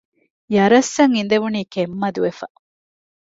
ޔަރަސް 0.55 0.91
އަށް 0.97 1.13
އިނދެވުނީ 1.15 1.61
ކެތް 1.73 1.95
މަދުވެފަ 2.01 2.47